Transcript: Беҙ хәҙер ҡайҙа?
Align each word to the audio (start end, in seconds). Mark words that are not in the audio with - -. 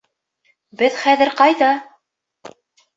Беҙ 0.81 0.97
хәҙер 1.03 1.33
ҡайҙа? 1.45 1.71